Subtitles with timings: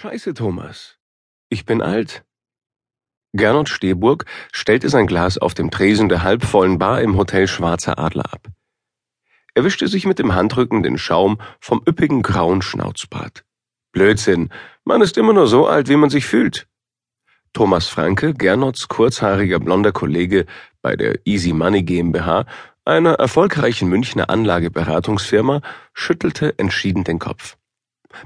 [0.00, 0.96] Scheiße, Thomas.
[1.48, 2.24] Ich bin alt.
[3.32, 8.32] Gernot Stehburg stellte sein Glas auf dem Tresen der halbvollen Bar im Hotel Schwarzer Adler
[8.32, 8.46] ab.
[9.54, 13.44] Er wischte sich mit dem Handrücken den Schaum vom üppigen grauen Schnauzbart.
[13.90, 14.50] Blödsinn,
[14.84, 16.68] man ist immer nur so alt, wie man sich fühlt.
[17.52, 20.46] Thomas Franke, Gernots kurzhaariger blonder Kollege
[20.80, 22.46] bei der Easy Money GmbH,
[22.84, 25.60] einer erfolgreichen Münchner Anlageberatungsfirma,
[25.92, 27.56] schüttelte entschieden den Kopf.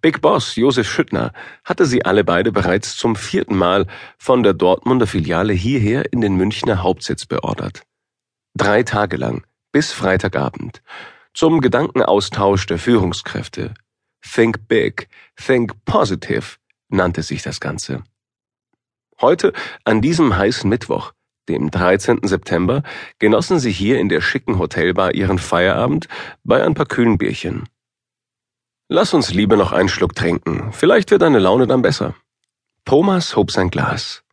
[0.00, 1.32] Big Boss Josef Schüttner
[1.64, 3.86] hatte sie alle beide bereits zum vierten Mal
[4.18, 7.82] von der Dortmunder Filiale hierher in den Münchner Hauptsitz beordert.
[8.54, 10.82] Drei Tage lang, bis Freitagabend,
[11.32, 13.74] zum Gedankenaustausch der Führungskräfte.
[14.20, 16.56] Think Big, Think Positive
[16.88, 18.02] nannte sich das Ganze.
[19.20, 19.52] Heute,
[19.84, 21.12] an diesem heißen Mittwoch,
[21.48, 22.20] dem 13.
[22.22, 22.82] September,
[23.18, 26.08] genossen sie hier in der schicken Hotelbar ihren Feierabend
[26.44, 27.68] bei ein paar kühlen Bierchen.
[28.90, 30.72] Lass uns lieber noch einen Schluck trinken.
[30.72, 32.14] Vielleicht wird deine Laune dann besser.
[32.86, 34.24] Thomas hob sein Glas.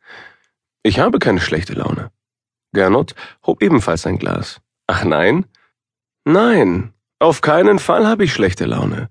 [0.81, 2.11] Ich habe keine schlechte Laune.
[2.71, 4.61] Gernot hob ebenfalls sein Glas.
[4.87, 5.45] Ach nein?
[6.23, 9.09] Nein, auf keinen Fall habe ich schlechte Laune.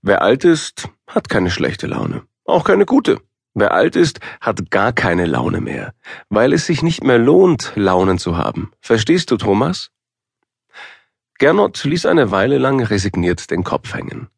[0.00, 2.22] Wer alt ist, hat keine schlechte Laune.
[2.46, 3.20] Auch keine gute.
[3.52, 5.92] Wer alt ist, hat gar keine Laune mehr,
[6.30, 8.72] weil es sich nicht mehr lohnt, Launen zu haben.
[8.80, 9.90] Verstehst du, Thomas?
[11.38, 14.28] Gernot ließ eine Weile lang resigniert den Kopf hängen.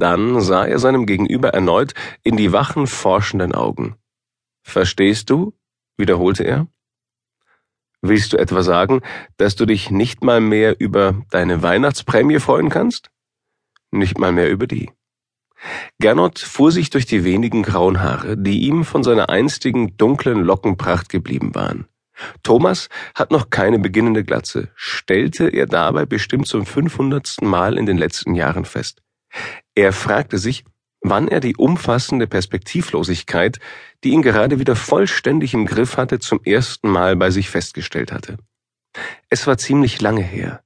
[0.00, 3.96] Dann sah er seinem Gegenüber erneut in die wachen, forschenden Augen.
[4.62, 5.52] Verstehst du?
[5.98, 6.66] wiederholte er.
[8.00, 9.02] Willst du etwa sagen,
[9.36, 13.10] dass du dich nicht mal mehr über deine Weihnachtsprämie freuen kannst?
[13.90, 14.90] Nicht mal mehr über die.
[15.98, 21.10] Gernot fuhr sich durch die wenigen grauen Haare, die ihm von seiner einstigen dunklen Lockenpracht
[21.10, 21.86] geblieben waren.
[22.42, 27.98] Thomas hat noch keine beginnende Glatze, stellte er dabei bestimmt zum fünfhundertsten Mal in den
[27.98, 29.02] letzten Jahren fest.
[29.74, 30.64] Er fragte sich,
[31.00, 33.58] wann er die umfassende Perspektivlosigkeit,
[34.04, 38.36] die ihn gerade wieder vollständig im Griff hatte, zum ersten Mal bei sich festgestellt hatte.
[39.28, 40.62] Es war ziemlich lange her.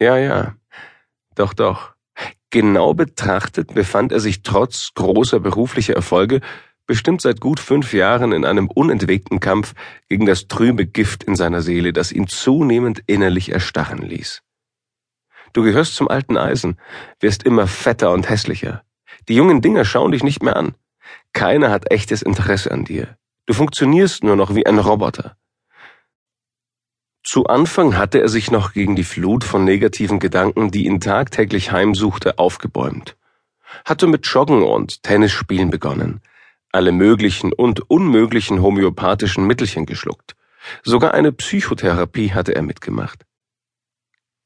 [0.00, 0.56] Ja, ja.
[1.34, 1.94] Doch, doch.
[2.50, 6.40] Genau betrachtet befand er sich trotz großer beruflicher Erfolge
[6.86, 9.74] bestimmt seit gut fünf Jahren in einem unentwegten Kampf
[10.08, 14.42] gegen das trübe Gift in seiner Seele, das ihn zunehmend innerlich erstarren ließ.
[15.52, 16.78] Du gehörst zum alten Eisen,
[17.20, 18.82] wirst immer fetter und hässlicher.
[19.28, 20.74] Die jungen Dinger schauen dich nicht mehr an.
[21.32, 23.16] Keiner hat echtes Interesse an dir.
[23.46, 25.36] Du funktionierst nur noch wie ein Roboter.
[27.24, 31.70] Zu Anfang hatte er sich noch gegen die Flut von negativen Gedanken, die ihn tagtäglich
[31.70, 33.16] heimsuchte, aufgebäumt.
[33.84, 36.20] Hatte mit Joggen und Tennisspielen begonnen,
[36.72, 40.34] alle möglichen und unmöglichen homöopathischen Mittelchen geschluckt.
[40.82, 43.24] Sogar eine Psychotherapie hatte er mitgemacht.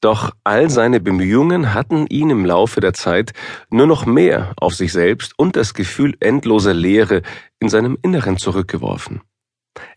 [0.01, 3.33] Doch all seine Bemühungen hatten ihn im Laufe der Zeit
[3.71, 7.23] nur noch mehr auf sich selbst und das Gefühl endloser Leere
[7.59, 9.21] in seinem Inneren zurückgeworfen.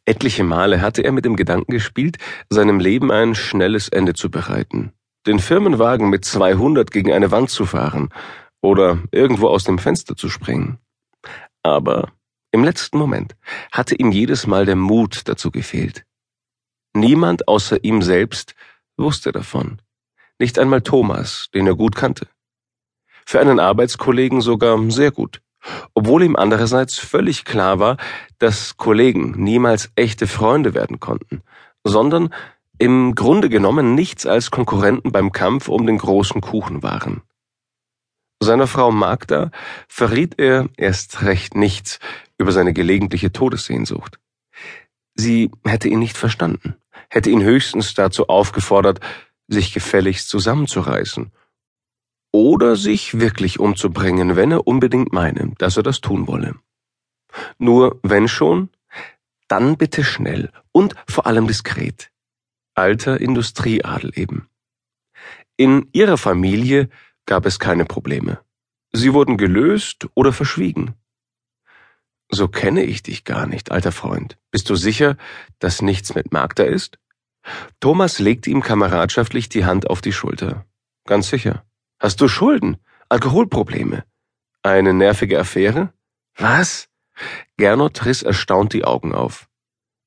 [0.07, 2.17] Etliche Male hatte er mit dem Gedanken gespielt,
[2.49, 4.93] seinem Leben ein schnelles Ende zu bereiten,
[5.27, 8.09] den Firmenwagen mit 200 gegen eine Wand zu fahren
[8.63, 10.79] oder irgendwo aus dem Fenster zu springen.
[11.63, 12.11] Aber
[12.53, 13.37] im letzten Moment
[13.71, 16.07] hatte ihm jedes Mal der Mut dazu gefehlt.
[16.95, 18.55] Niemand außer ihm selbst
[18.97, 19.81] wusste davon
[20.41, 22.27] nicht einmal Thomas, den er gut kannte.
[23.27, 25.41] Für einen Arbeitskollegen sogar sehr gut,
[25.95, 27.97] obwohl ihm andererseits völlig klar war,
[28.39, 31.43] dass Kollegen niemals echte Freunde werden konnten,
[31.85, 32.35] sondern
[32.79, 37.23] im Grunde genommen nichts als Konkurrenten beim Kampf um den großen Kuchen waren.
[38.43, 39.51] Seiner Frau Magda
[39.87, 41.99] verriet er erst recht nichts
[42.39, 44.19] über seine gelegentliche Todessehnsucht.
[45.15, 46.77] Sie hätte ihn nicht verstanden,
[47.11, 49.01] hätte ihn höchstens dazu aufgefordert,
[49.51, 51.33] sich gefälligst zusammenzureißen
[52.33, 56.55] oder sich wirklich umzubringen, wenn er unbedingt meine, dass er das tun wolle.
[57.59, 58.71] Nur wenn schon,
[59.49, 62.11] dann bitte schnell und vor allem diskret.
[62.75, 64.49] Alter Industrieadel eben.
[65.57, 66.89] In ihrer Familie
[67.27, 68.41] gab es keine Probleme.
[68.93, 70.95] Sie wurden gelöst oder verschwiegen.
[72.31, 74.39] So kenne ich dich gar nicht, alter Freund.
[74.53, 75.17] Bist du sicher,
[75.59, 76.99] dass nichts mit Magda ist?
[77.81, 80.67] Thomas legte ihm kameradschaftlich die Hand auf die Schulter.
[81.07, 81.65] Ganz sicher.
[81.99, 82.77] Hast du Schulden?
[83.09, 84.05] Alkoholprobleme?
[84.63, 85.93] Eine nervige Affäre?
[86.37, 86.89] Was?
[87.57, 89.49] Gernot riss erstaunt die Augen auf.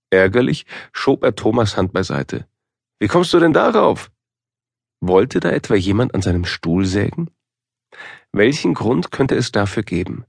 [0.09, 2.47] Ärgerlich schob er Thomas Hand beiseite.
[2.99, 4.11] Wie kommst du denn darauf?
[5.01, 7.31] Wollte da etwa jemand an seinem Stuhl sägen?
[8.31, 10.25] Welchen Grund könnte es dafür geben?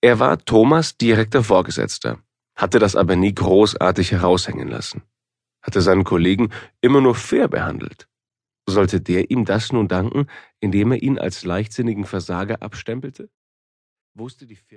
[0.00, 2.18] Er war Thomas direkter Vorgesetzter,
[2.56, 5.02] hatte das aber nie großartig heraushängen lassen
[5.64, 6.50] hatte seinen Kollegen
[6.80, 8.08] immer nur fair behandelt.
[8.68, 10.28] Sollte der ihm das nun danken,
[10.60, 13.30] indem er ihn als leichtsinnigen Versager abstempelte?
[14.14, 14.56] Wusste die